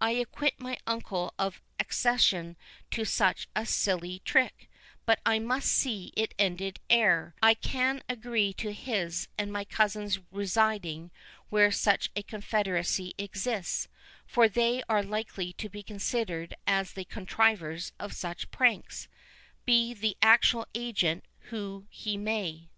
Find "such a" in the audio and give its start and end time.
3.04-3.66, 11.72-12.22